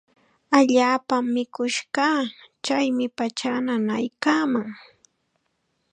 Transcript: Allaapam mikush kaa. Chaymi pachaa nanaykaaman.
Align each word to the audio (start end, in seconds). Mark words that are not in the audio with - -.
Allaapam 0.57 1.25
mikush 1.35 1.79
kaa. 1.95 2.21
Chaymi 2.65 3.05
pachaa 3.17 3.59
nanaykaaman. 3.65 4.67